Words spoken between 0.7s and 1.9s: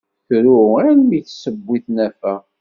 almi tt-tiwi